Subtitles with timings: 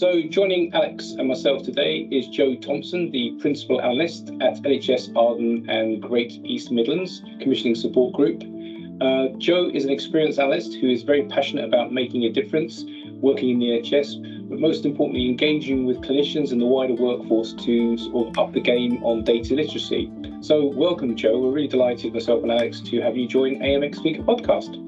[0.00, 5.68] So, joining Alex and myself today is Jo Thompson, the Principal Analyst at NHS Arden
[5.68, 8.42] and Greater East Midlands Commissioning Support Group.
[9.02, 12.82] Uh, Jo is an experienced analyst who is very passionate about making a difference,
[13.20, 17.98] working in the NHS, but most importantly, engaging with clinicians and the wider workforce to
[17.98, 20.10] sort of up the game on data literacy.
[20.40, 21.38] So, welcome, Jo.
[21.38, 24.82] We're really delighted, myself and Alex, to have you join AMX Speaker Podcast.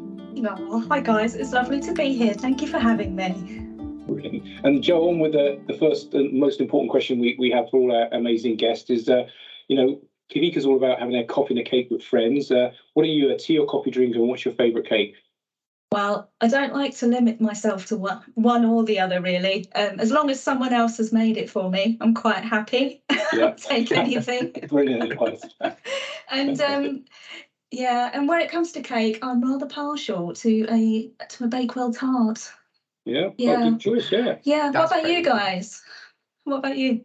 [0.71, 1.35] Oh, hi, guys.
[1.35, 2.33] It's lovely to be here.
[2.33, 3.72] Thank you for having me.
[4.65, 7.81] And Jo, on with the, the first and most important question we, we have for
[7.81, 9.25] all our amazing guests is, uh,
[9.69, 10.01] you know,
[10.33, 12.51] Kavika's all about having a coffee and a cake with friends.
[12.51, 15.15] Uh, what are you, a tea or coffee drinker, and what's your favourite cake?
[15.93, 19.67] Well, I don't like to limit myself to one, one or the other, really.
[19.75, 23.03] Um, as long as someone else has made it for me, I'm quite happy.
[23.35, 23.55] Yeah.
[23.57, 24.53] Take anything.
[24.69, 25.43] Brilliant advice.
[26.31, 27.05] and um,
[27.71, 31.95] yeah, and when it comes to cake, I'm rather partial to a to a Bakewell
[31.95, 32.53] tart.
[33.05, 33.71] Yeah, yeah.
[33.71, 34.13] Good choice.
[34.13, 34.37] Yeah.
[34.45, 34.71] Yeah.
[34.73, 35.83] That's what about you guys?
[36.45, 37.05] What about you?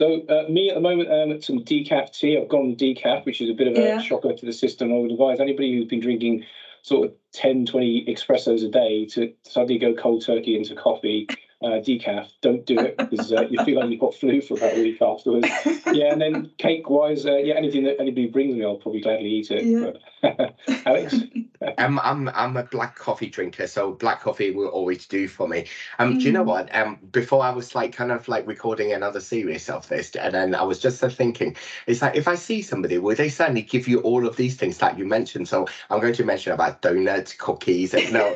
[0.00, 2.38] So uh, me at the moment, um, at some decaf tea.
[2.38, 4.00] I've gone decaf, which is a bit of a yeah.
[4.00, 4.92] shocker to the system.
[4.92, 6.44] I would advise anybody who's been drinking
[6.82, 11.26] sort of 10, 20 espressos a day to suddenly go cold turkey into coffee
[11.66, 12.28] uh, decaf.
[12.40, 15.02] Don't do it because uh, you feel like you've got flu for about a week
[15.02, 15.48] afterwards.
[15.92, 19.28] yeah, and then cake wise, uh, yeah, anything that anybody brings me, I'll probably gladly
[19.28, 19.64] eat it.
[19.64, 19.90] Yeah.
[20.22, 20.56] But,
[20.86, 21.14] Alex,
[21.78, 25.66] um, I'm I'm a black coffee drinker, so black coffee will always do for me.
[25.98, 26.18] Um, mm.
[26.20, 26.48] do you know mm.
[26.48, 26.74] what?
[26.74, 30.54] Um, before I was like kind of like recording another series of this, and then
[30.54, 31.56] I was just uh, thinking,
[31.86, 34.78] it's like if I see somebody, will they suddenly give you all of these things
[34.78, 35.48] that you mentioned?
[35.48, 38.34] So I'm going to mention about donuts, cookies, and no,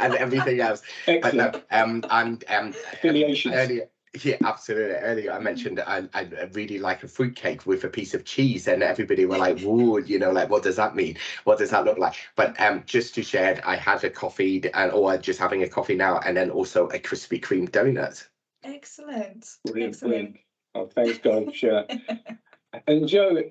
[0.00, 0.82] and everything else.
[1.06, 1.52] Excellent.
[1.52, 2.04] But no, um,
[2.48, 3.54] and um, affiliations.
[3.54, 3.88] Earlier,
[4.20, 4.96] yeah, absolutely.
[4.96, 8.82] Earlier, I mentioned I, I really like a fruitcake with a piece of cheese, and
[8.82, 11.16] everybody were like, "Whoa, you know, like what does that mean?
[11.44, 14.92] What does that look like?" But um, just to share, I had a coffee, and
[14.92, 18.26] or just having a coffee now, and then also a Krispy Kreme donut.
[18.62, 19.56] Excellent.
[19.64, 20.12] Brilliant, Excellent.
[20.12, 20.38] Brilliant.
[20.74, 21.54] Oh, thanks, God.
[21.54, 21.84] Sure.
[22.86, 23.42] And Jo,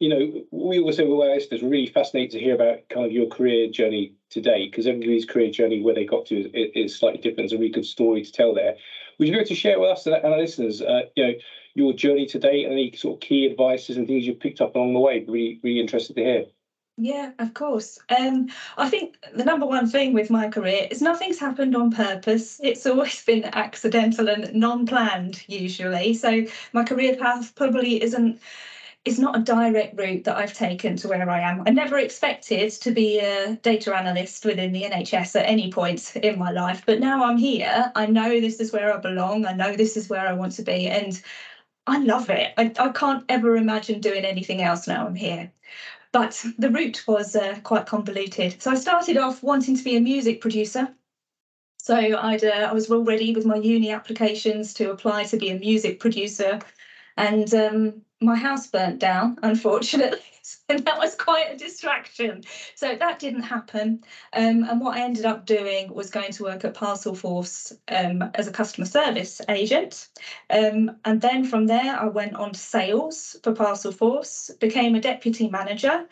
[0.00, 3.70] you know, we also were listeners really fascinated to hear about kind of your career
[3.70, 7.38] journey today, because everybody's career journey where they got to is, is, slightly different.
[7.38, 8.74] There's a really good story to tell there.
[9.18, 11.32] Would you be able to share with us and our listeners, uh, you know,
[11.74, 14.92] your journey today and any sort of key advices and things you've picked up along
[14.92, 15.24] the way?
[15.26, 16.44] Really, really interested to hear.
[17.02, 17.98] Yeah, of course.
[18.10, 22.60] Um, I think the number one thing with my career is nothing's happened on purpose.
[22.62, 26.12] It's always been accidental and non-planned usually.
[26.12, 26.44] So
[26.74, 28.40] my career path probably isn't
[29.06, 31.62] is not a direct route that I've taken to where I am.
[31.66, 36.38] I never expected to be a data analyst within the NHS at any point in
[36.38, 37.90] my life, but now I'm here.
[37.94, 39.46] I know this is where I belong.
[39.46, 41.20] I know this is where I want to be, and
[41.90, 42.52] I love it.
[42.56, 45.50] I, I can't ever imagine doing anything else now I'm here.
[46.12, 48.62] But the route was uh, quite convoluted.
[48.62, 50.94] So I started off wanting to be a music producer.
[51.78, 55.50] So I'd uh, I was all ready with my uni applications to apply to be
[55.50, 56.60] a music producer,
[57.16, 60.20] and um, my house burnt down, unfortunately.
[60.68, 62.42] and that was quite a distraction.
[62.74, 64.02] So that didn't happen.
[64.32, 68.48] Um, and what I ended up doing was going to work at Parcelforce um, as
[68.48, 70.08] a customer service agent.
[70.48, 75.48] Um, and then from there, I went on to sales for Parcelforce, became a deputy
[75.48, 76.06] manager,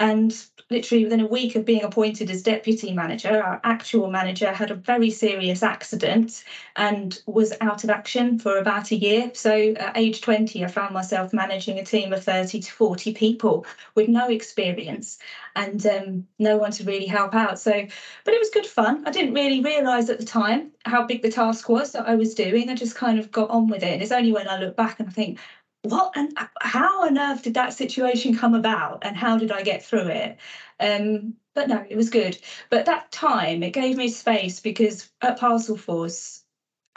[0.00, 4.70] and literally within a week of being appointed as deputy manager, our actual manager had
[4.70, 6.42] a very serious accident
[6.76, 9.30] and was out of action for about a year.
[9.34, 13.66] So at age 20, I found myself managing a team of 30 to 40 people
[13.94, 15.18] with no experience
[15.54, 17.58] and um, no one to really help out.
[17.58, 17.86] So,
[18.24, 19.06] but it was good fun.
[19.06, 22.34] I didn't really realise at the time how big the task was that I was
[22.34, 22.68] doing.
[22.68, 23.92] I just kind of got on with it.
[23.92, 25.38] And it's only when I look back and I think,
[25.84, 29.84] what and how on earth did that situation come about and how did I get
[29.84, 30.38] through it?
[30.80, 32.38] Um, but no, it was good.
[32.70, 36.42] But that time it gave me space because at Parcelforce,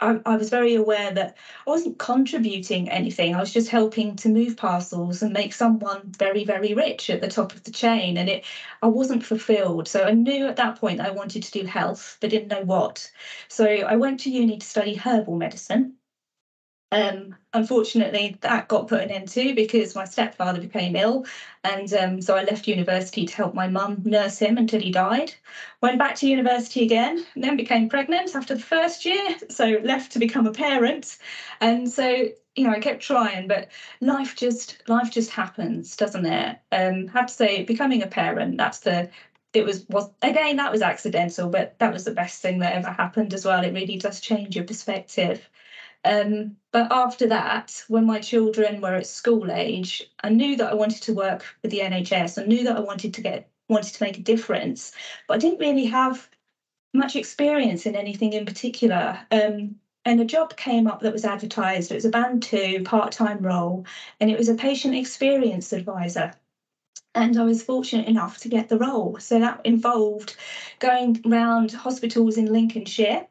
[0.00, 3.34] I, I was very aware that I wasn't contributing anything.
[3.34, 7.28] I was just helping to move parcels and make someone very, very rich at the
[7.28, 8.16] top of the chain.
[8.18, 8.44] And it
[8.82, 9.88] I wasn't fulfilled.
[9.88, 13.10] So I knew at that point I wanted to do health, but didn't know what.
[13.48, 15.97] So I went to uni to study herbal medicine.
[16.90, 21.26] Um, unfortunately, that got put an end to because my stepfather became ill,
[21.62, 25.34] and um, so I left university to help my mum nurse him until he died.
[25.82, 30.18] Went back to university again, then became pregnant after the first year, so left to
[30.18, 31.18] become a parent,
[31.60, 32.08] and so
[32.56, 33.68] you know I kept trying, but
[34.00, 36.58] life just life just happens, doesn't it?
[36.72, 39.10] Um, have to say, becoming a parent that's the
[39.52, 42.90] it was was again that was accidental, but that was the best thing that ever
[42.90, 43.62] happened as well.
[43.64, 45.48] It really does change your perspective.
[46.04, 50.74] Um, but after that, when my children were at school age, I knew that I
[50.74, 52.42] wanted to work with the NHS.
[52.42, 54.92] I knew that I wanted to get wanted to make a difference,
[55.26, 56.28] but I didn't really have
[56.94, 59.18] much experience in anything in particular.
[59.30, 61.90] Um, and a job came up that was advertised.
[61.90, 63.86] It was a band two part time role,
[64.20, 66.32] and it was a patient experience advisor.
[67.14, 69.18] And I was fortunate enough to get the role.
[69.18, 70.36] So that involved
[70.78, 73.26] going round hospitals in Lincolnshire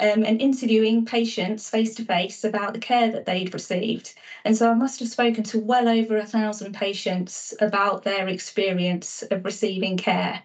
[0.00, 4.14] um, and interviewing patients face to face about the care that they'd received.
[4.44, 9.22] And so I must have spoken to well over a thousand patients about their experience
[9.30, 10.42] of receiving care.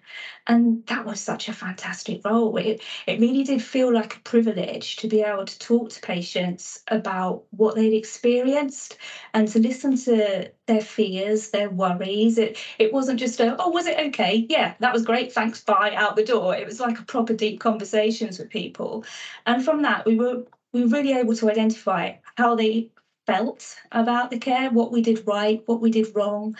[0.47, 2.55] And that was such a fantastic role.
[2.57, 6.83] It, it really did feel like a privilege to be able to talk to patients
[6.87, 8.97] about what they'd experienced
[9.33, 12.37] and to listen to their fears, their worries.
[12.37, 14.45] It, it wasn't just a, oh, was it okay?
[14.49, 15.31] Yeah, that was great.
[15.33, 16.55] Thanks, bye, out the door.
[16.55, 19.03] It was like a proper deep conversations with people.
[19.45, 20.43] And from that, we were
[20.73, 22.89] we were really able to identify how they
[23.25, 26.55] felt about the care, what we did right, what we did wrong.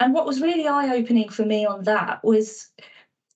[0.00, 2.70] And what was really eye opening for me on that was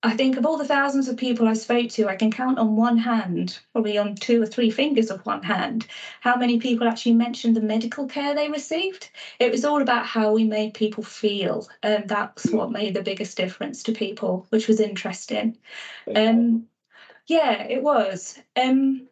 [0.03, 2.75] I think of all the thousands of people I spoke to, I can count on
[2.75, 5.87] one hand, probably on two or three fingers of one hand,
[6.21, 9.11] how many people actually mentioned the medical care they received.
[9.39, 11.69] It was all about how we made people feel.
[11.83, 15.59] And that's what made the biggest difference to people, which was interesting.
[16.17, 16.67] Um,
[17.31, 18.37] yeah, it was.
[18.61, 19.07] Um,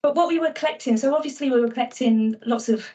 [0.00, 2.86] but what we were collecting, so obviously we were collecting lots of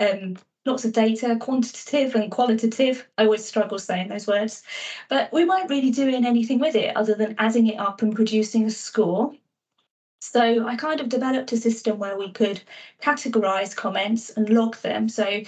[0.00, 0.36] um,
[0.66, 3.06] lots of data, quantitative and qualitative.
[3.16, 4.64] I always struggle saying those words,
[5.08, 8.64] but we weren't really doing anything with it other than adding it up and producing
[8.64, 9.32] a score.
[10.20, 12.60] So I kind of developed a system where we could
[13.00, 15.08] categorize comments and log them.
[15.08, 15.42] So,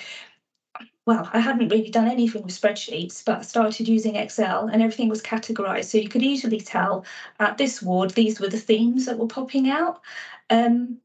[1.07, 5.09] well, I hadn't really done anything with spreadsheets, but I started using Excel and everything
[5.09, 5.85] was categorized.
[5.87, 7.05] So you could easily tell
[7.39, 10.01] at this ward, these were the themes that were popping out.
[10.51, 10.99] Um,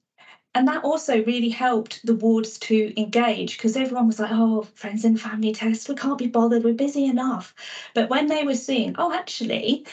[0.56, 5.06] and that also really helped the wards to engage because everyone was like, oh, friends
[5.06, 7.54] and family test, we can't be bothered, we're busy enough.
[7.96, 9.86] But when they were seeing, oh, actually,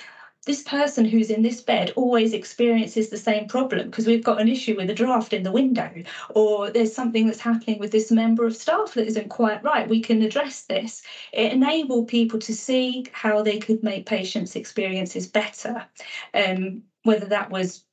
[0.49, 4.49] this person who's in this bed always experiences the same problem because we've got an
[4.49, 5.91] issue with a draft in the window,
[6.35, 9.89] or there's something that's happening with this member of staff that isn't quite right.
[9.89, 11.03] We can address this.
[11.35, 15.85] It enabled people to see how they could make patients' experiences better.
[16.33, 17.85] Um, whether that was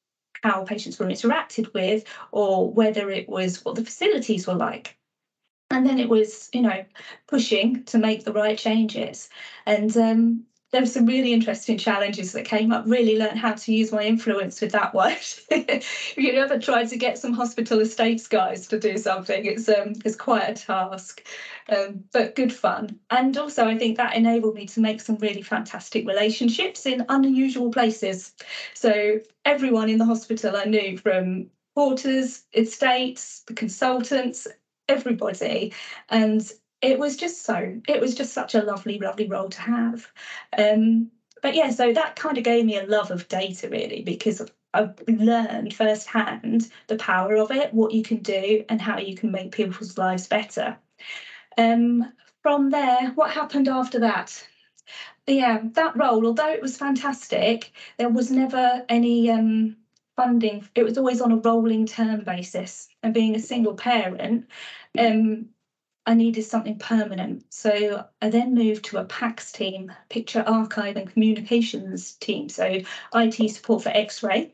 [0.43, 4.97] how patients were interacted with or whether it was what the facilities were like.
[5.71, 6.85] And then it was, you know,
[7.27, 9.29] pushing to make the right changes.
[9.65, 12.85] And um, there were some really interesting challenges that came up.
[12.85, 15.11] Really learned how to use my influence with that one.
[15.49, 19.93] if you ever tried to get some hospital estates guys to do something, it's um
[20.03, 21.25] it's quite a task,
[21.69, 22.99] um, but good fun.
[23.09, 27.71] And also, I think that enabled me to make some really fantastic relationships in unusual
[27.71, 28.33] places.
[28.73, 34.47] So everyone in the hospital I knew from porters, estates, the consultants,
[34.87, 35.73] everybody,
[36.09, 36.51] and
[36.85, 40.11] it was just so it was just such a lovely lovely role to have.
[40.57, 41.09] Um,
[41.41, 44.41] but yeah so that kind of gave me a love of data really because
[44.73, 49.31] I've learned firsthand the power of it what you can do and how you can
[49.31, 50.77] make people's lives better.
[51.57, 52.11] Um,
[52.43, 54.47] from there what happened after that?
[55.27, 59.75] Yeah that role although it was fantastic there was never any um,
[60.15, 60.65] funding.
[60.75, 64.45] It was always on a rolling term basis and being a single parent
[64.97, 65.47] um,
[66.05, 67.45] I needed something permanent.
[67.53, 72.79] So I then moved to a PACS team, Picture Archive and Communications team, so
[73.13, 74.51] IT support for X-ray.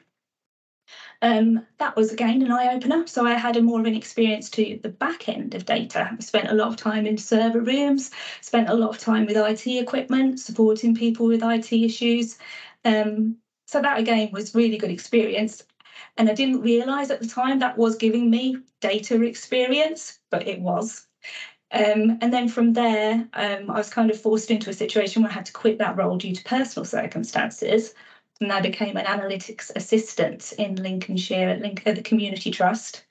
[1.21, 3.05] Um, that was again an eye opener.
[3.07, 6.09] So I had a more of an experience to the back end of data.
[6.11, 8.11] I spent a lot of time in server rooms,
[8.41, 12.37] spent a lot of time with IT equipment, supporting people with IT issues.
[12.85, 13.37] Um,
[13.67, 15.63] so that again was really good experience.
[16.17, 20.59] And I didn't realise at the time that was giving me data experience, but it
[20.61, 21.07] was.
[21.71, 25.31] Um, and then from there, um, I was kind of forced into a situation where
[25.31, 27.93] I had to quit that role due to personal circumstances.
[28.41, 33.03] And I became an analytics assistant in Lincolnshire at, Link- at the Community Trust.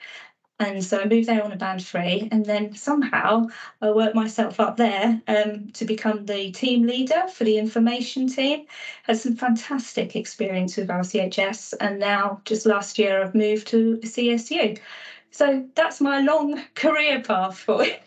[0.59, 3.47] And so I moved there on a band three, and then somehow
[3.81, 8.67] I worked myself up there um, to become the team leader for the information team.
[9.05, 14.79] Had some fantastic experience with RCHS, and now just last year I've moved to CSU.
[15.31, 18.03] So that's my long career path for it.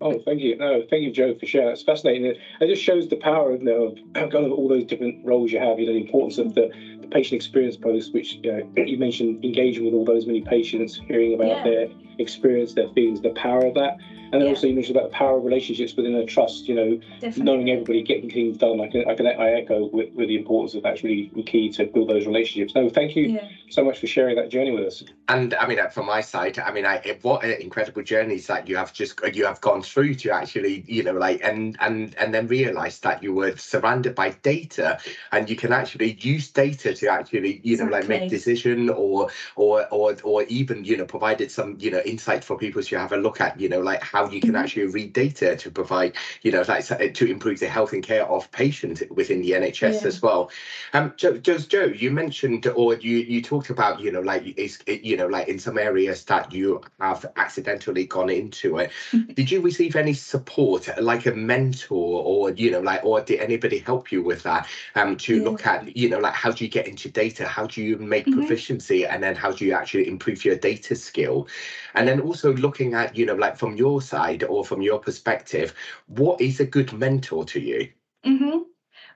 [0.00, 0.56] Oh, thank you.
[0.56, 1.68] No, thank you, Jo, for sharing.
[1.68, 2.24] It's fascinating.
[2.24, 5.52] It, just shows the power of, you know, of kind of all those different roles
[5.52, 5.78] you have.
[5.78, 9.44] You know, the importance of the, the patient experience post, which you, know, you mentioned
[9.44, 11.64] engaging with all those many patients, hearing about yeah.
[11.64, 11.86] their
[12.18, 13.96] experience, their feelings, the power of that.
[14.32, 14.54] And then Yeah.
[14.54, 16.68] also you mentioned about the power of relationships within a trust.
[16.68, 17.42] You know, Definitely.
[17.44, 18.80] knowing everybody, getting things done.
[18.80, 21.84] I can, I can, I echo with, with the importance of that's really key to
[21.84, 22.74] build those relationships.
[22.74, 23.46] No, thank you Yeah.
[23.68, 25.02] so much for sharing that journey with us.
[25.28, 28.68] And I mean, uh, from my side, I mean, I what an incredible journeys that
[28.68, 32.34] you have just you have gone through to actually, you know, like and and and
[32.34, 34.98] then realize that you were surrounded by data,
[35.30, 39.86] and you can actually use data to actually, you know, like make decision or or
[39.90, 43.16] or or even you know provided some you know insight for people to have a
[43.16, 44.58] look at, you know, like how you can Mhm.
[44.62, 48.50] actually read data to provide, you know, like to improve the health and care of
[48.52, 50.08] patients within the NHS Yeah.
[50.08, 50.50] as well.
[50.92, 55.02] Um, Jo, Jo, you mentioned or you you talked about, you know, like it's it,
[55.02, 58.90] you know, like in some areas that you have accidentally gone into it.
[59.34, 63.78] Did you receive any support, like a mentor, or you know, like, or did anybody
[63.78, 64.66] help you with that?
[64.94, 65.42] Um, to Yeah.
[65.44, 67.46] look at, you know, like how do you get into data?
[67.46, 68.32] How do you make Mhm.
[68.32, 71.48] proficiency, and then how do you actually improve your data skill?
[71.94, 75.74] And then also looking at, you know, like from your side or from your perspective,
[76.06, 77.88] what is a good mentor to you?
[78.24, 78.58] hmm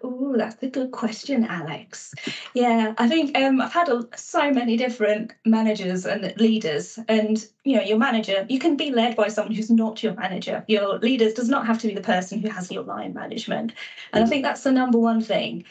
[0.02, 2.12] Oh, that's a good question, Alex.
[2.54, 7.76] Yeah, I think um, I've had a, so many different managers and leaders, and you
[7.76, 10.64] know, your manager, you can be led by someone who's not your manager.
[10.66, 13.72] Your leader does not have to be the person who has your line management,
[14.12, 15.64] and I think that's the number one thing.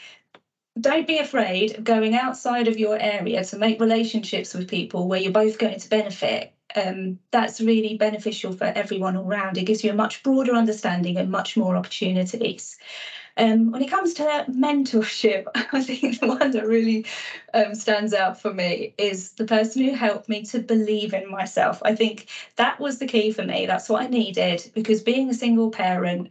[0.80, 5.20] Don't be afraid of going outside of your area to make relationships with people where
[5.20, 6.52] you're both going to benefit.
[6.74, 9.56] Um, that's really beneficial for everyone all.
[9.56, 12.76] It gives you a much broader understanding and much more opportunities.
[13.38, 17.06] Um, when it comes to mentorship, I think the one that really
[17.54, 21.80] um, stands out for me is the person who helped me to believe in myself.
[21.84, 23.66] I think that was the key for me.
[23.66, 26.30] That's what I needed because being a single parent,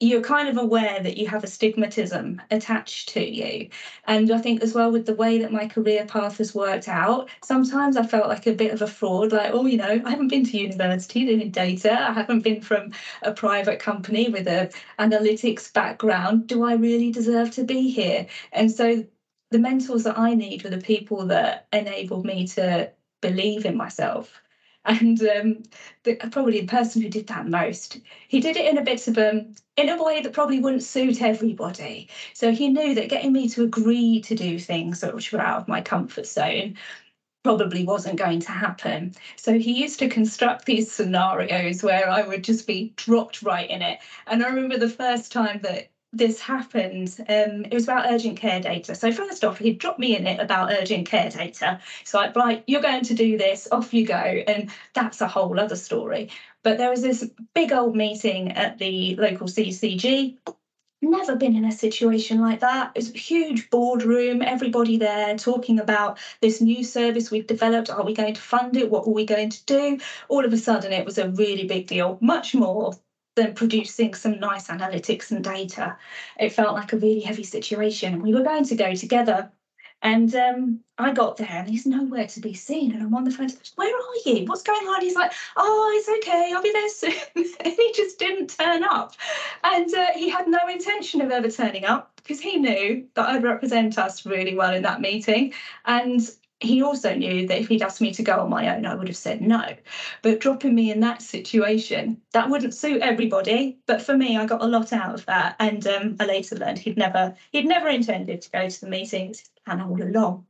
[0.00, 3.68] you're kind of aware that you have a stigmatism attached to you.
[4.06, 7.28] And I think as well with the way that my career path has worked out,
[7.42, 10.28] sometimes I felt like a bit of a fraud, like, oh, you know, I haven't
[10.28, 12.92] been to university doing data, I haven't been from
[13.22, 16.46] a private company with a analytics background.
[16.48, 18.26] Do I really deserve to be here?
[18.52, 19.04] And so
[19.50, 24.40] the mentors that I need were the people that enabled me to believe in myself.
[24.84, 25.62] And um,
[26.02, 27.98] the, probably the person who did that most,
[28.28, 31.22] he did it in a bit of a, in a way that probably wouldn't suit
[31.22, 32.08] everybody.
[32.34, 35.68] So he knew that getting me to agree to do things which were out of
[35.68, 36.76] my comfort zone
[37.44, 39.14] probably wasn't going to happen.
[39.36, 43.82] So he used to construct these scenarios where I would just be dropped right in
[43.82, 44.00] it.
[44.26, 48.60] And I remember the first time that this happened, um, it was about urgent care
[48.60, 48.94] data.
[48.94, 51.80] So first off, he dropped me in it about urgent care data.
[52.00, 54.14] It's like, right, you're going to do this, off you go.
[54.14, 56.30] And that's a whole other story.
[56.62, 60.38] But there was this big old meeting at the local CCG.
[61.02, 62.92] Never been in a situation like that.
[62.94, 67.90] It was a huge boardroom, everybody there talking about this new service we've developed.
[67.90, 68.90] Are we going to fund it?
[68.90, 69.98] What are we going to do?
[70.28, 72.94] All of a sudden, it was a really big deal, much more
[73.34, 75.96] than producing some nice analytics and data.
[76.38, 78.22] It felt like a really heavy situation.
[78.22, 79.50] We were going to go together.
[80.02, 82.92] And um, I got there and he's nowhere to be seen.
[82.92, 84.44] And I'm on the phone, where are you?
[84.44, 85.00] What's going on?
[85.00, 86.52] He's like, oh, it's okay.
[86.54, 87.14] I'll be there soon.
[87.64, 89.14] and he just didn't turn up.
[89.62, 93.42] And uh, he had no intention of ever turning up because he knew that I'd
[93.42, 95.54] represent us really well in that meeting.
[95.86, 96.20] And
[96.60, 99.08] he also knew that if he'd asked me to go on my own, I would
[99.08, 99.62] have said no.
[100.22, 103.78] But dropping me in that situation, that wouldn't suit everybody.
[103.86, 105.56] But for me, I got a lot out of that.
[105.58, 109.44] And um, I later learned he'd never he'd never intended to go to the meetings
[109.66, 110.46] and all along.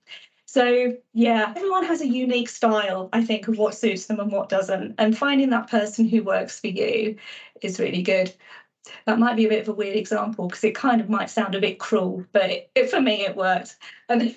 [0.46, 4.48] So yeah, everyone has a unique style, I think, of what suits them and what
[4.48, 4.94] doesn't.
[4.98, 7.16] And finding that person who works for you
[7.60, 8.32] is really good.
[9.06, 11.54] That might be a bit of a weird example because it kind of might sound
[11.54, 13.76] a bit cruel, but it, it, for me it worked.
[14.08, 14.36] And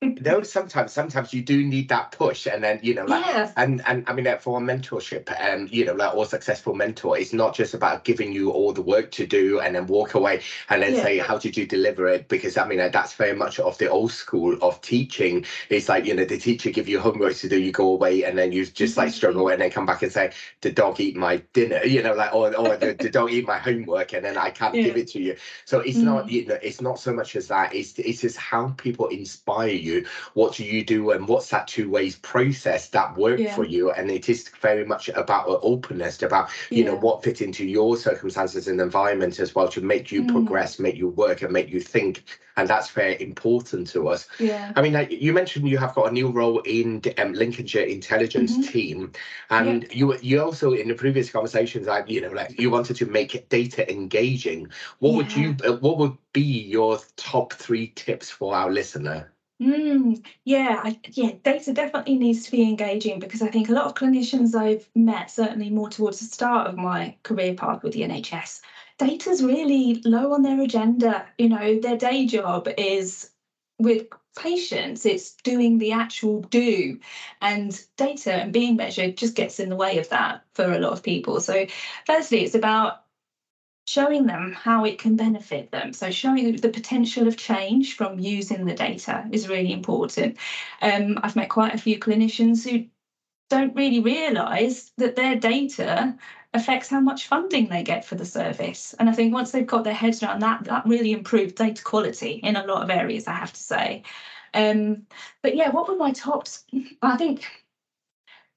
[0.00, 3.50] no sometimes sometimes you do need that push and then you know like Yeah.
[3.56, 7.32] and and i mean for a mentorship and you know like or successful mentor it's
[7.32, 10.82] not just about giving you all the work to do and then walk away and
[10.82, 11.02] then Yeah.
[11.02, 14.12] say how did you deliver it because i mean that's very much of the old
[14.12, 17.72] school of teaching it's like you know the teacher give you homework to do you
[17.72, 20.70] go away and then you just like struggle and then come back and say the
[20.70, 24.12] dog eat my dinner you know like or, or the, the dog eat my homework
[24.14, 26.30] and then i can't give it to you so it's not Mm.
[26.30, 29.87] you know it's not so much as that it's it's just how people inspire you
[30.34, 33.54] what do you do and what's that two ways process that work Yeah.
[33.54, 37.64] for you and it is very much about openness about you know what fit into
[37.64, 40.28] your circumstances and environment as well to make you Mm.
[40.34, 42.24] progress make you work and make you think
[42.56, 44.72] and that's very important to us yeah.
[44.76, 47.84] I mean, like you mentioned, you have got a new role in the um, Lincolnshire
[47.86, 48.68] intelligence Mhm.
[48.72, 49.12] team,
[49.50, 53.06] and you you also in the previous conversations, i you know, like you wanted to
[53.06, 54.68] make data engaging.
[55.00, 55.56] What would you?
[55.66, 59.32] Uh, what would be your top three tips for our listener?
[59.60, 63.86] Mm, yeah, I, yeah, data definitely needs to be engaging because I think a lot
[63.86, 68.04] of clinicians I've met, certainly more towards the start of my career path with the
[68.04, 68.60] NHS,
[68.98, 71.26] data's really low on their agenda.
[71.38, 73.30] You know, their day job is
[73.80, 74.06] with
[74.38, 77.00] patients, it's doing the actual do,
[77.42, 80.92] and data and being measured just gets in the way of that for a lot
[80.92, 81.40] of people.
[81.40, 81.66] So,
[82.06, 83.02] firstly, it's about
[83.88, 85.94] showing them how it can benefit them.
[85.94, 90.36] So showing the potential of change from using the data is really important.
[90.82, 92.86] Um, I've met quite a few clinicians who
[93.48, 96.14] don't really realise that their data
[96.52, 98.94] affects how much funding they get for the service.
[98.98, 102.40] And I think once they've got their heads around that, that really improves data quality
[102.42, 104.02] in a lot of areas, I have to say.
[104.52, 105.06] Um,
[105.42, 106.64] but yeah, what were my tops?
[107.00, 107.64] I think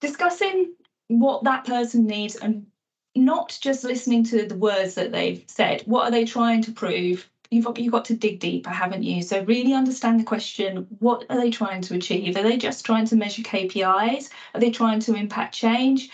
[0.02, 0.74] discussing
[1.08, 2.66] what that person needs and
[3.16, 5.82] not just listening to the words that they've said.
[5.86, 7.30] What are they trying to prove?
[7.50, 9.22] You've got, you've got to dig deeper, haven't you?
[9.22, 10.88] So really understand the question.
[11.00, 12.38] What are they trying to achieve?
[12.38, 14.30] Are they just trying to measure KPIs?
[14.54, 16.10] Are they trying to impact change?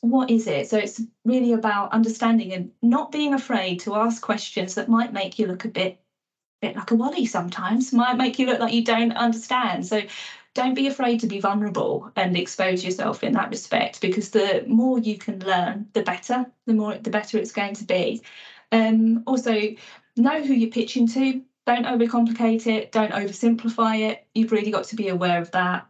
[0.00, 0.70] What is it?
[0.70, 5.40] So it's really about understanding and not being afraid to ask questions that might make
[5.40, 6.00] you look a bit
[6.60, 10.02] bit like a wally sometimes might make you look like you don't understand so
[10.54, 14.98] don't be afraid to be vulnerable and expose yourself in that respect because the more
[14.98, 18.22] you can learn the better the more the better it's going to be.
[18.72, 19.54] Um, also
[20.16, 21.42] know who you're pitching to.
[21.66, 22.92] Don't overcomplicate it.
[22.92, 24.26] Don't oversimplify it.
[24.34, 25.86] You've really got to be aware of that.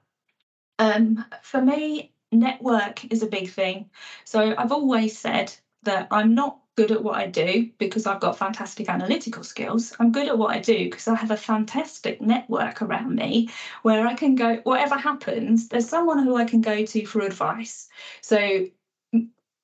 [0.79, 3.88] Um, for me network is a big thing.
[4.25, 5.53] So i've always said
[5.85, 9.92] that i'm not good at what I do because I've got fantastic analytical skills.
[9.99, 13.49] I'm good at what I do because I have a fantastic network around me
[13.82, 17.88] where I can go, whatever happens, there's someone who I can go to for advice.
[18.20, 18.66] So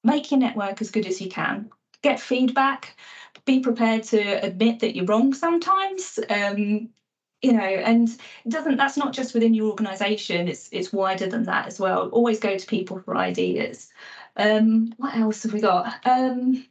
[0.02, 1.70] make your network as good as you can,
[2.02, 2.96] get feedback,
[3.44, 6.18] be prepared to admit that you're wrong sometimes.
[6.28, 6.88] Um,
[7.42, 8.08] you know and
[8.48, 12.40] doesn't that's not just within your organization it's it's wider than that as well always
[12.40, 13.92] go to people for ideas
[14.36, 16.64] um what else have we got um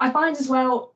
[0.00, 0.94] I find as well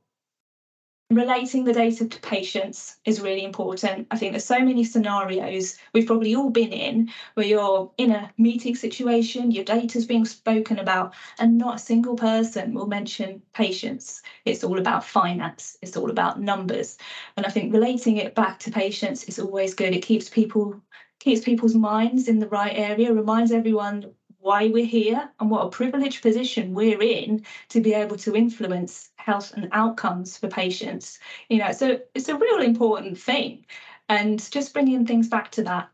[1.11, 4.07] relating the data to patients is really important.
[4.11, 8.31] I think there's so many scenarios we've probably all been in where you're in a
[8.37, 14.21] meeting situation, your data's being spoken about, and not a single person will mention patients.
[14.45, 16.99] It's all about finance, it's all about numbers.
[17.39, 19.95] And I think relating it back to patients is always good.
[19.95, 20.81] It keeps people
[21.21, 25.71] keeps people's minds in the right area, reminds everyone why we're here and what a
[25.71, 31.19] privileged position we're in to be able to influence health and outcomes for patients.
[31.49, 33.65] You know, so it's a real important thing,
[34.09, 35.91] and just bringing things back to that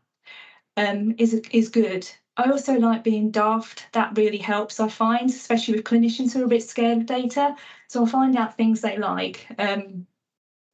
[0.77, 2.09] um, is is good.
[2.37, 3.87] I also like being daft.
[3.93, 4.79] That really helps.
[4.79, 7.55] I find, especially with clinicians who are a bit scared of data.
[7.87, 9.47] So I'll find out things they like.
[9.57, 10.05] Um,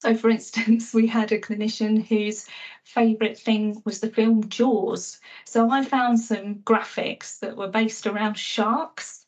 [0.02, 2.48] so, for instance, we had a clinician whose
[2.84, 5.20] favourite thing was the film Jaws.
[5.46, 9.28] So I found some graphics that were based around sharks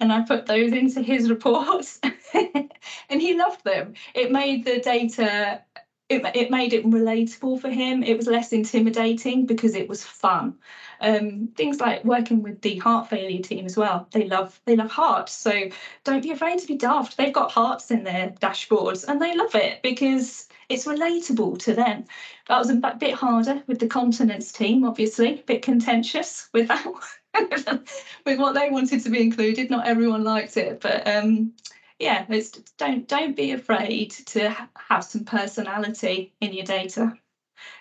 [0.00, 2.00] and I put those into his reports
[2.32, 3.92] and he loved them.
[4.14, 5.62] It made the data
[6.08, 8.02] it, it made it relatable for him.
[8.02, 10.54] It was less intimidating because it was fun.
[11.00, 14.08] Um, things like working with the heart failure team as well.
[14.12, 15.68] They love they love hearts, so
[16.04, 17.16] don't be afraid to be daft.
[17.16, 22.04] They've got hearts in their dashboards and they love it because it's relatable to them.
[22.48, 26.86] That was a bit harder with the continence team, obviously, a bit contentious with that
[28.24, 29.70] with what they wanted to be included.
[29.70, 31.52] Not everyone liked it, but um,
[31.98, 34.54] yeah, it's don't don't be afraid to
[34.88, 37.14] have some personality in your data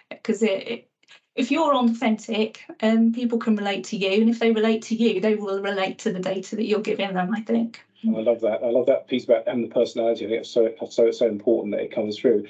[0.09, 0.89] because it, it,
[1.35, 5.19] if you're authentic, um, people can relate to you, and if they relate to you,
[5.19, 7.33] they will relate to the data that you're giving them.
[7.33, 7.81] I think.
[8.07, 8.63] I love that.
[8.63, 10.25] I love that piece about and the personality.
[10.25, 12.45] I think it's so so so important that it comes through.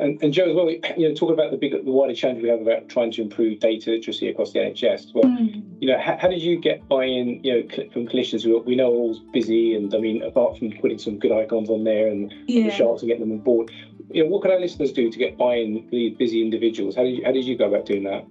[0.00, 2.48] And, and Jo, as well, you know, talking about the big, the wider challenge we
[2.48, 5.14] have about trying to improve data literacy across the NHS.
[5.14, 5.62] Well, mm.
[5.80, 8.92] you know, how, how, did you get buy-in, you know, from clinicians who we know
[8.92, 12.32] are all busy, and I mean, apart from putting some good icons on there and
[12.46, 12.70] yeah.
[12.70, 13.70] the charts and getting them on board,
[14.10, 16.96] you know, what can our listeners do to get buy-in these busy individuals?
[16.96, 18.24] How did you, how did you go about doing that?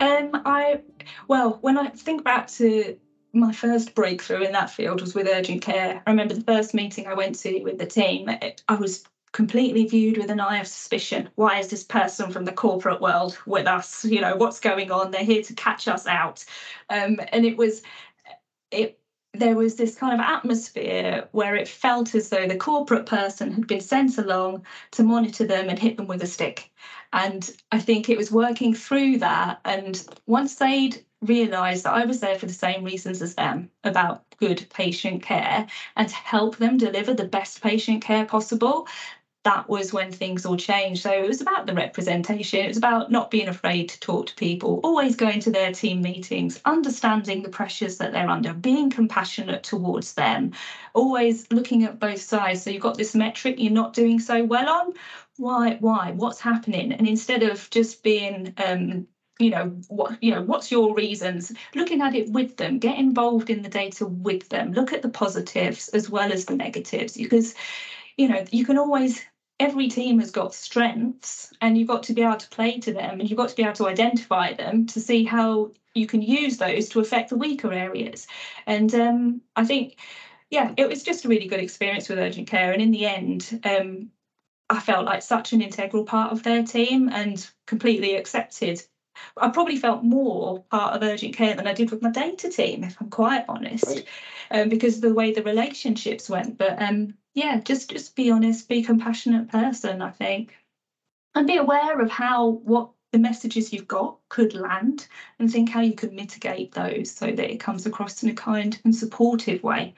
[0.00, 0.80] Um, I
[1.28, 2.96] well, when I think back to
[3.32, 6.02] my first breakthrough in that field was with urgent care.
[6.06, 8.28] I remember the first meeting I went to with the team.
[8.28, 11.28] I was completely viewed with an eye of suspicion.
[11.34, 14.04] Why is this person from the corporate world with us?
[14.04, 15.10] You know, what's going on?
[15.10, 16.44] They're here to catch us out.
[16.90, 17.82] Um, and it was,
[18.70, 18.98] it
[19.34, 23.66] there was this kind of atmosphere where it felt as though the corporate person had
[23.66, 26.70] been sent along to monitor them and hit them with a stick.
[27.14, 29.60] And I think it was working through that.
[29.64, 34.24] And once they'd realised that I was there for the same reasons as them about
[34.38, 35.66] good patient care
[35.96, 38.86] and to help them deliver the best patient care possible,
[39.44, 41.02] that was when things all changed.
[41.02, 42.60] So it was about the representation.
[42.60, 46.00] It was about not being afraid to talk to people, always going to their team
[46.00, 50.52] meetings, understanding the pressures that they're under, being compassionate towards them,
[50.94, 52.62] always looking at both sides.
[52.62, 54.92] So you've got this metric you're not doing so well on.
[55.38, 55.76] Why?
[55.80, 56.12] Why?
[56.12, 56.92] What's happening?
[56.92, 59.06] And instead of just being um,
[59.38, 63.50] you know what you know what's your reasons looking at it with them get involved
[63.50, 67.54] in the data with them look at the positives as well as the negatives because
[68.16, 69.24] you know you can always
[69.62, 73.20] every team has got strengths and you've got to be able to play to them
[73.20, 76.56] and you've got to be able to identify them to see how you can use
[76.56, 78.26] those to affect the weaker areas.
[78.66, 79.96] And um, i think
[80.50, 82.72] yeah it was just a really good experience with urgent care.
[82.72, 84.10] And in the end um,
[84.70, 88.82] i felt like such an integral part of their team and completely accepted
[89.36, 92.84] I probably felt more part of urgent care than I did with my data team,
[92.84, 94.08] if I'm quite honest, right.
[94.50, 96.58] um, because of the way the relationships went.
[96.58, 100.54] But um, yeah, just just be honest, be a compassionate person, I think.
[101.34, 105.06] And be aware of how what the messages you've got could land
[105.38, 108.78] and think how you could mitigate those so that it comes across in a kind
[108.84, 109.94] and supportive way.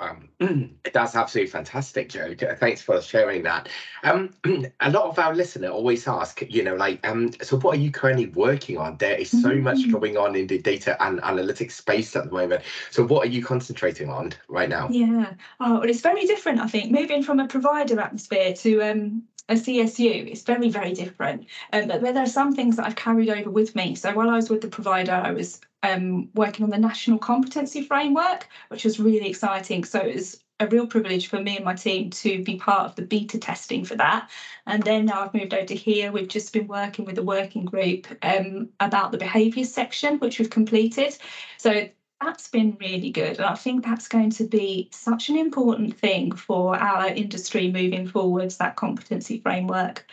[0.00, 0.28] Um,
[0.92, 2.34] that's absolutely fantastic, Jo.
[2.56, 3.68] Thanks for sharing that.
[4.04, 4.30] Um,
[4.80, 7.90] a lot of our listeners always ask, you know, like, um, so what are you
[7.90, 8.96] currently working on?
[8.98, 9.92] There is so much mm-hmm.
[9.92, 12.62] going on in the data and analytics space at the moment.
[12.90, 14.88] So, what are you concentrating on right now?
[14.90, 16.60] Yeah, oh, well, it's very different.
[16.60, 21.46] I think moving from a provider atmosphere to um, a CSU, it's very, very different.
[21.72, 23.94] Um, but there are some things that I've carried over with me.
[23.94, 27.82] So while I was with the provider, I was um, working on the National Competency
[27.82, 29.84] Framework, which was really exciting.
[29.84, 32.96] So it was a real privilege for me and my team to be part of
[32.96, 34.28] the beta testing for that.
[34.66, 36.10] And then now I've moved over to here.
[36.10, 40.50] We've just been working with a working group um, about the behaviours section, which we've
[40.50, 41.16] completed.
[41.58, 41.88] So
[42.20, 43.36] that's been really good.
[43.36, 48.06] And I think that's going to be such an important thing for our industry moving
[48.06, 50.04] forwards, that competency framework.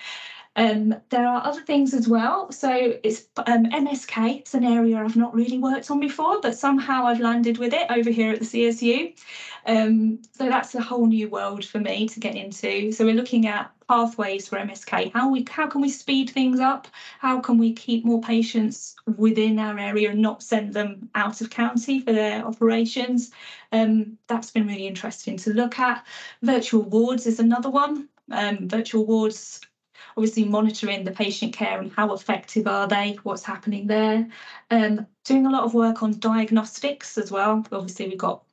[0.58, 2.52] Um, there are other things as well.
[2.52, 4.40] So it's um, MSK.
[4.40, 7.88] It's an area I've not really worked on before, but somehow I've landed with it
[7.90, 9.14] over here at the CSU.
[9.66, 12.92] Um, so that's a whole new world for me to get into.
[12.94, 15.12] So we're looking at pathways for MSK.
[15.14, 16.88] How we how can we speed things up?
[17.20, 21.50] How can we keep more patients within our area and not send them out of
[21.50, 23.32] county for their operations?
[23.72, 26.06] Um, that's been really interesting to look at.
[26.42, 28.10] Virtual wards is another one.
[28.32, 29.62] Um, virtual wards
[30.18, 34.28] obviously monitoring the patient care and how effective are they, what's happening there.
[34.72, 37.66] Um, doing a lot of work on diagnostics as well.
[37.72, 38.45] Obviously, we've got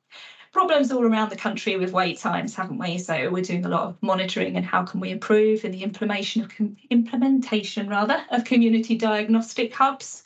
[0.52, 2.98] problems all around the country with wait times, haven't we?
[2.98, 6.42] So we're doing a lot of monitoring and how can we improve in the implementation
[6.42, 6.52] of
[6.90, 10.22] implementation rather of community diagnostic hubs.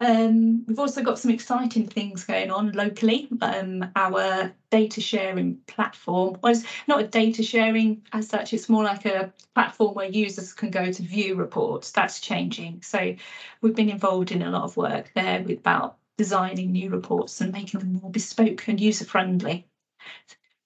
[0.00, 3.28] Um, we've also got some exciting things going on locally.
[3.40, 9.06] Um, our data sharing platform was not a data sharing as such, it's more like
[9.06, 11.90] a platform where users can go to view reports.
[11.90, 12.82] That's changing.
[12.82, 13.14] So
[13.60, 17.52] we've been involved in a lot of work there with about designing new reports and
[17.52, 19.66] making them more bespoke and user friendly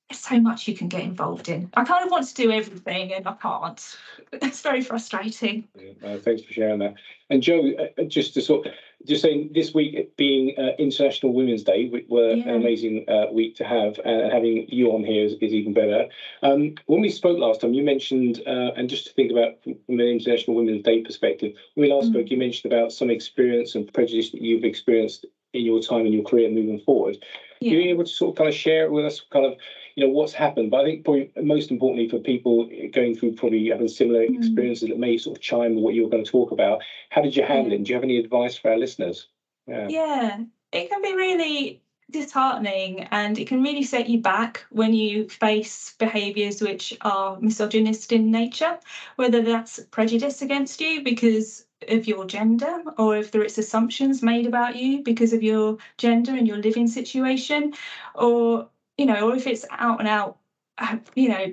[0.08, 1.70] There's so much you can get involved in.
[1.74, 3.96] I kind of want to do everything and I can't.
[4.32, 5.68] It's very frustrating.
[5.78, 6.94] Yeah, uh, thanks for sharing that.
[7.28, 8.66] And Jo, uh, uh, just to sort
[9.06, 12.48] just saying this week being uh, International Women's Day, which were yeah.
[12.48, 16.06] an amazing uh, week to have, and having you on here is, is even better.
[16.42, 20.00] Um, when we spoke last time, you mentioned, uh, and just to think about from
[20.00, 22.12] an International Women's Day perspective, when we last mm.
[22.12, 26.12] spoke, you mentioned about some experience and prejudice that you've experienced in your time in
[26.12, 27.18] your career moving forward.
[27.60, 27.72] Yeah.
[27.72, 29.54] Are you able to sort of kind of share it with us, kind of
[29.94, 30.70] you know what's happened.
[30.70, 34.36] But I think probably most importantly for people going through probably having similar mm.
[34.36, 36.82] experiences that may sort of chime with what you're going to talk about.
[37.10, 37.78] How did you handle yeah.
[37.78, 37.84] it?
[37.84, 39.28] Do you have any advice for our listeners?
[39.66, 39.88] Yeah.
[39.88, 40.40] yeah,
[40.72, 45.94] it can be really disheartening and it can really set you back when you face
[45.98, 48.78] behaviours which are misogynist in nature,
[49.16, 54.47] whether that's prejudice against you because of your gender or if there is assumptions made
[54.47, 57.75] about you because of your gender and your living situation
[58.14, 58.68] or
[58.99, 60.38] you know, or if it's out and out,
[60.79, 61.53] uh, you know,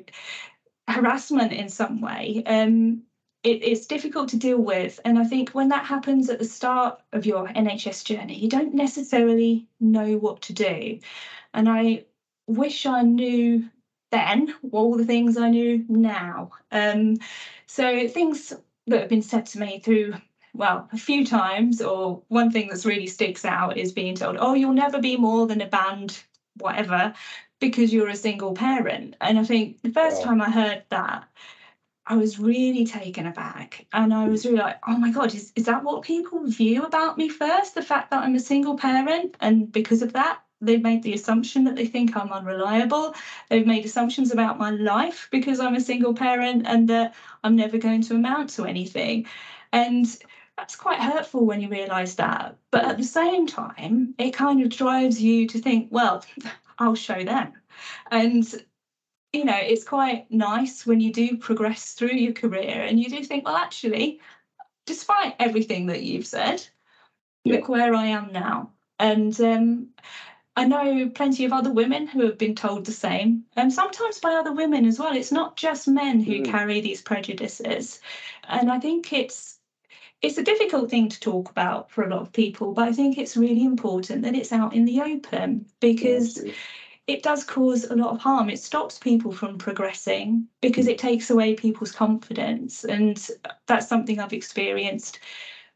[0.88, 3.02] harassment in some way, um,
[3.44, 5.00] it, it's difficult to deal with.
[5.06, 8.74] And I think when that happens at the start of your NHS journey, you don't
[8.74, 11.00] necessarily know what to do.
[11.54, 12.06] And I
[12.48, 13.70] wish I knew
[14.12, 16.52] then all the things I knew now.
[16.72, 17.18] Um,
[17.68, 18.54] so things
[18.90, 20.16] that have been said to me through
[20.54, 24.56] well, a few times, or one thing that's really sticks out is being told, oh,
[24.56, 26.24] you'll never be more than a band
[26.58, 27.14] whatever
[27.60, 29.16] because you're a single parent.
[29.22, 31.28] And I think the first time I heard that,
[32.06, 33.86] I was really taken aback.
[33.94, 37.18] And I was really like, oh my God, is, is that what people view about
[37.18, 37.76] me first?
[37.76, 39.38] The fact that I'm a single parent.
[39.42, 43.16] And because of that, they've made the assumption that they think I'm unreliable.
[43.50, 47.78] They've made assumptions about my life because I'm a single parent and that I'm never
[47.78, 49.28] going to amount to anything.
[49.72, 50.06] And
[50.58, 52.58] that's quite hurtful when you realise that.
[52.72, 56.26] But at the same time, it kind of drives you to think, well,
[56.80, 57.54] I'll show them.
[58.12, 58.46] And
[59.34, 63.24] you know, it's quite nice when you do progress through your career and you do
[63.24, 64.20] think, well, actually,
[64.86, 66.66] despite everything that you've said,
[67.44, 67.56] yeah.
[67.56, 68.72] look where I am now.
[68.98, 69.90] And um,
[70.60, 74.34] I know plenty of other women who have been told the same, and sometimes by
[74.34, 75.16] other women as well.
[75.16, 76.46] It's not just men who mm.
[76.46, 78.02] carry these prejudices,
[78.48, 79.60] and I think it's
[80.22, 82.74] it's a difficult thing to talk about for a lot of people.
[82.74, 86.44] But I think it's really important that it's out in the open because.
[86.44, 86.54] Yeah,
[87.08, 88.52] it does cause a lot of harm.
[88.52, 92.84] It stops people from progressing because it takes away people's confidence.
[92.84, 93.28] And
[93.66, 95.18] that's something I've experienced.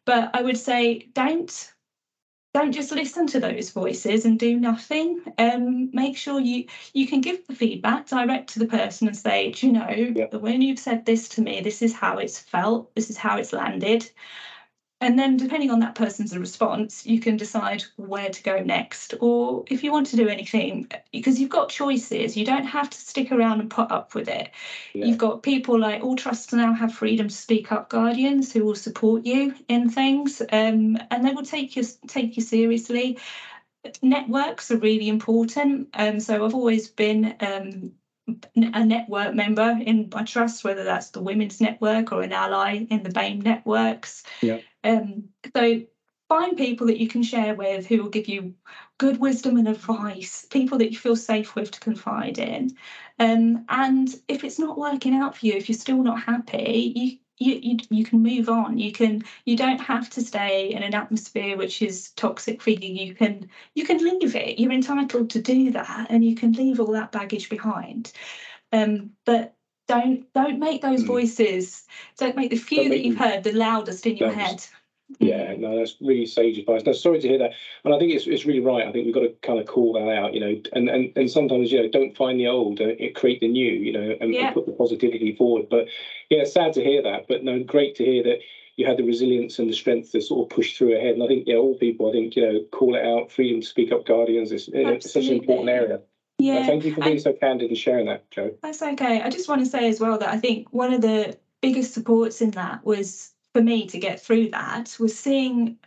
[0.06, 1.73] But I would say don't
[2.54, 5.22] don't just listen to those voices and do nothing.
[5.40, 9.54] Um, make sure you you can give the feedback direct to the person and say,
[9.58, 10.28] you know, yeah.
[10.38, 13.54] when you've said this to me, this is how it's felt, this is how it's
[13.54, 14.10] landed.
[15.04, 19.66] And then, depending on that person's response, you can decide where to go next, or
[19.68, 22.38] if you want to do anything, because you've got choices.
[22.38, 24.52] You don't have to stick around and put up with it.
[24.94, 25.06] Yeah.
[25.06, 28.76] You've got people like all trusts now have freedom to speak up guardians who will
[28.76, 33.20] support you in things, um, and they will take you take you seriously.
[34.02, 35.90] Networks are really important.
[35.96, 37.92] Um, so I've always been um,
[38.56, 43.04] a network member in my trust, whether that's the Women's Network or an ally in
[43.04, 44.24] the BAME networks.
[44.42, 44.60] Yeah.
[44.84, 45.82] Um, so
[46.30, 48.56] find people that you can share with who will give you
[48.98, 52.72] good wisdom and advice, people that you feel safe with to confide in.
[53.20, 57.18] Um, and if it's not working out for you, if you're still not happy, you
[57.40, 58.78] you, you you can move on.
[58.78, 62.90] You can you don't have to stay in an atmosphere which is toxic for you.
[62.94, 64.60] You can you can leave it.
[64.60, 68.12] You're entitled to do that and you can leave all that baggage behind.
[68.72, 69.56] Um, but
[69.88, 71.08] don't don't make those mm.
[71.08, 71.86] voices
[72.18, 74.66] don't make the few that you've heard the loudest in your head
[75.20, 76.84] yeah, no, that's really sage advice.
[76.86, 77.52] No, sorry to hear that,
[77.84, 78.88] and I think it's it's really right.
[78.88, 81.30] I think we've got to kind of call that out, you know, and and, and
[81.30, 84.48] sometimes you know don't find the old, uh, create the new, you know, and, yeah.
[84.48, 85.68] and, put the positivity forward.
[85.70, 85.88] But
[86.30, 88.40] yeah, sad to hear that, but no, great to hear that
[88.76, 91.14] you had the resilience and the strength to sort of push through ahead.
[91.14, 93.32] And I think yeah, all people, I think you know, call it out.
[93.32, 96.00] Freedom to speak up, guardians is such an important area.
[96.44, 98.52] Yeah, thank you for being I, so candid and sharing that, Jo.
[98.62, 99.22] That's okay.
[99.22, 102.42] I just want to say as well that I think one of the biggest supports
[102.42, 105.78] in that was for me to get through that was seeing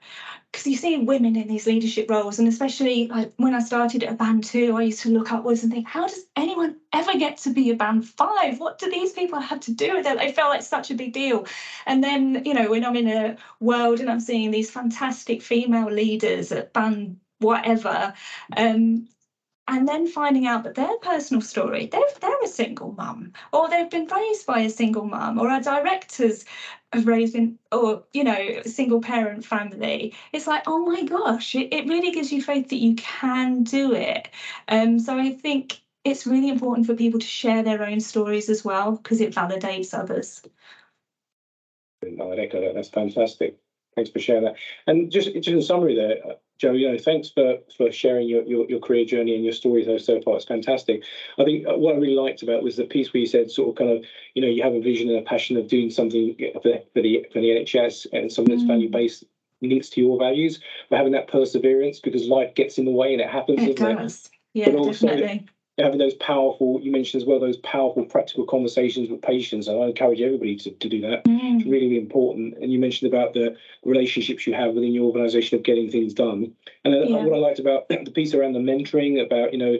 [0.50, 4.12] because you see women in these leadership roles and especially like when i started at
[4.12, 7.36] a band two i used to look upwards and think how does anyone ever get
[7.36, 10.32] to be a band five what do these people have to do with it they
[10.32, 11.44] felt like such a big deal
[11.86, 15.90] and then you know when i'm in a world and i'm seeing these fantastic female
[15.90, 18.14] leaders at band whatever
[18.56, 19.06] um,
[19.68, 23.90] and then finding out that their personal story, they're, they're a single mum, or they've
[23.90, 26.44] been raised by a single mum, or our directors
[26.92, 30.14] have raised in, or, you know, single parent family.
[30.32, 33.92] It's like, oh my gosh, it, it really gives you faith that you can do
[33.92, 34.28] it.
[34.68, 38.64] Um, so I think it's really important for people to share their own stories as
[38.64, 40.42] well, because it validates others.
[42.04, 42.74] I'd echo that.
[42.74, 43.58] That's fantastic.
[43.96, 44.56] Thanks for sharing that.
[44.86, 48.68] And just, just in summary there, Jo, you know, thanks for for sharing your, your,
[48.68, 50.36] your career journey and your stories so far.
[50.36, 51.04] It's fantastic.
[51.38, 53.74] I think what I really liked about was the piece where you said sort of
[53.76, 56.78] kind of, you know, you have a vision and a passion of doing something for,
[56.94, 58.68] for the for the NHS and something that's mm.
[58.68, 59.24] value based
[59.62, 63.20] links to your values, but having that perseverance because life gets in the way and
[63.20, 63.62] it happens.
[63.62, 64.26] It does.
[64.26, 64.30] It?
[64.54, 65.46] Yeah, but also, definitely
[65.78, 69.68] having those powerful, you mentioned as well, those powerful practical conversations with patients.
[69.68, 71.24] And I encourage everybody to, to do that.
[71.24, 71.56] Mm.
[71.56, 72.54] It's really, really important.
[72.60, 76.52] And you mentioned about the relationships you have within your organization of getting things done.
[76.84, 77.24] And yeah.
[77.24, 79.76] what I liked about the piece around the mentoring, about, you know,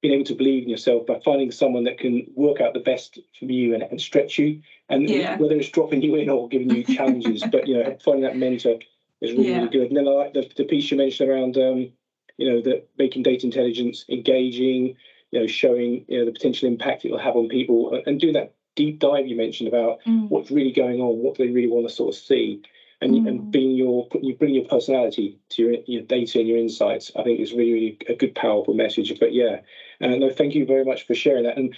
[0.00, 3.18] being able to believe in yourself by finding someone that can work out the best
[3.38, 4.62] for you and, and stretch you.
[4.88, 5.36] And yeah.
[5.36, 8.78] whether it's dropping you in or giving you challenges, but, you know, finding that mentor
[9.20, 9.56] is really, yeah.
[9.58, 9.88] really good.
[9.88, 11.92] And then I like the, the piece you mentioned around, um,
[12.38, 14.96] you know, that making data intelligence engaging,
[15.30, 18.32] you know, showing you know the potential impact it will have on people, and do
[18.32, 20.28] that deep dive you mentioned about mm.
[20.28, 22.62] what's really going on, what they really want to sort of see,
[23.00, 23.28] and mm.
[23.28, 27.10] and being your you bring your personality to your, your data and your insights.
[27.16, 29.18] I think is really, really a good powerful message.
[29.18, 29.60] But yeah,
[30.00, 31.56] and uh, no, thank you very much for sharing that.
[31.56, 31.74] And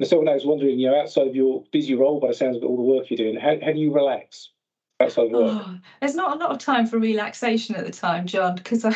[0.00, 2.64] myself I was wondering, you know, outside of your busy role, by the sounds of
[2.64, 4.50] all the work you're doing, how, how do you relax?
[4.98, 5.62] Outside of work?
[5.66, 8.94] Oh, there's not a lot of time for relaxation at the time, John, because I,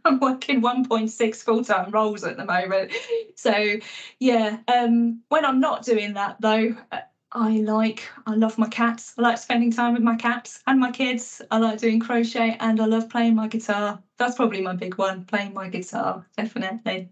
[0.04, 2.92] I'm working 1.6 full time roles at the moment.
[3.34, 3.78] So,
[4.18, 7.00] yeah, um, when I'm not doing that though, uh,
[7.32, 9.14] I like, I love my cats.
[9.18, 11.42] I like spending time with my cats and my kids.
[11.50, 14.02] I like doing crochet and I love playing my guitar.
[14.16, 17.10] That's probably my big one, playing my guitar, definitely.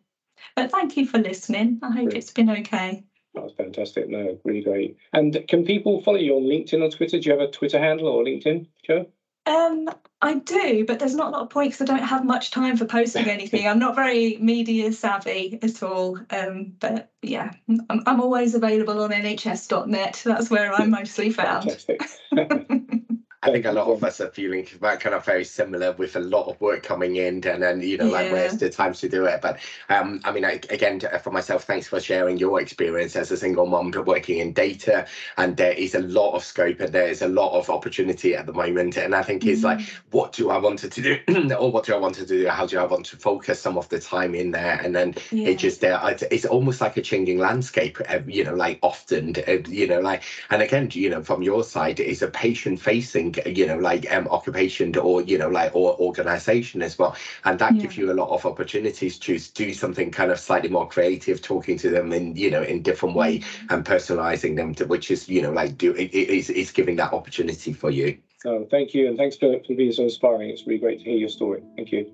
[0.54, 1.78] But thank you for listening.
[1.82, 3.04] I hope it's been okay.
[3.34, 4.08] That was fantastic.
[4.08, 4.96] No, really great.
[5.12, 7.18] And can people follow you on LinkedIn or Twitter?
[7.18, 9.06] Do you have a Twitter handle or LinkedIn, Jo?
[9.46, 9.88] Um,
[10.22, 12.76] I do, but there's not a lot of point because I don't have much time
[12.76, 13.68] for posting anything.
[13.68, 16.18] I'm not very media savvy at all.
[16.30, 17.52] Um, but yeah,
[17.88, 20.22] I'm, I'm always available on nhs.net.
[20.24, 21.84] That's where I'm mostly found.
[23.42, 26.20] I think a lot of us are feeling that kind of very similar with a
[26.20, 28.32] lot of work coming in, and then you know, like Yeah.
[28.32, 29.40] where's the time to do it?
[29.42, 33.36] But um, I mean, I, again, for myself, thanks for sharing your experience as a
[33.36, 35.06] single mom working in data.
[35.36, 38.46] And there is a lot of scope, and there is a lot of opportunity at
[38.46, 38.96] the moment.
[38.96, 41.18] And I think it's like, what do I want to do,
[41.58, 42.46] or what do I want to do?
[42.48, 44.80] How do I want to focus some of the time in there?
[44.82, 45.48] And then Yeah.
[45.50, 49.34] it just uh, it's, it's almost like a changing landscape uh, you know like often
[49.46, 53.25] uh, you know like and again you know from your side it's a patient facing
[53.46, 57.78] you know like um occupation or you know like or organization as well and that
[57.78, 61.76] gives you a lot of opportunities to do something kind of slightly more creative talking
[61.78, 65.42] to them in you know in different way and personalizing them to which is you
[65.42, 69.08] know like do it, it is it's giving that opportunity for you So thank you,
[69.08, 70.50] and thanks for, for being so inspiring.
[70.50, 71.62] It's really great to hear your story.
[71.76, 72.10] Thank you.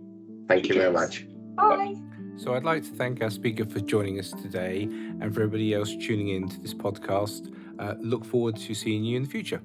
[0.48, 1.00] thank you very Cheers.
[1.00, 1.94] much Bye.
[2.36, 5.94] So I'd like to thank our speaker for joining us today and for everybody else
[5.94, 7.54] tuning in to this podcast.
[7.78, 9.60] Uh, look forward to seeing you in the future.